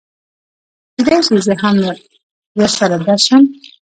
کېدی 0.95 1.17
شي 1.25 1.35
زه 1.47 1.53
هم 1.61 1.75
ورسره 2.57 2.95
درشم 3.05 3.41